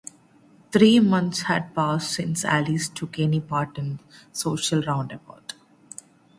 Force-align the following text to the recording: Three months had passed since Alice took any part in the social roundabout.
Three 0.71 0.99
months 0.99 1.43
had 1.43 1.75
passed 1.75 2.11
since 2.13 2.43
Alice 2.43 2.89
took 2.89 3.19
any 3.19 3.39
part 3.39 3.77
in 3.77 3.97
the 3.97 4.03
social 4.31 4.81
roundabout. 4.81 5.53